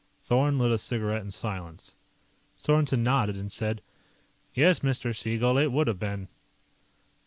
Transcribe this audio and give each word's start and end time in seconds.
Thorn 0.23 0.57
lit 0.57 0.71
a 0.71 0.79
cigarette 0.79 1.21
in 1.21 1.29
silence. 1.29 1.95
Sorensen 2.57 3.03
nodded 3.03 3.35
and 3.37 3.51
said, 3.51 3.83
"Yes, 4.51 4.79
Mr. 4.79 5.15
Siegel, 5.15 5.59
it 5.59 5.71
would've 5.71 5.99
been." 5.99 6.27